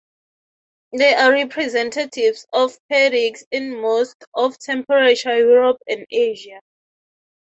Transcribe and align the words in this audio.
There 0.93 1.15
are 1.15 1.31
representatives 1.31 2.47
of 2.53 2.75
Perdix 2.89 3.43
in 3.51 3.79
most 3.79 4.23
of 4.33 4.57
temperate 4.57 5.23
Europe 5.25 5.77
and 5.87 6.07
Asia. 6.09 6.59